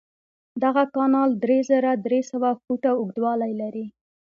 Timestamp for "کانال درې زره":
0.95-1.91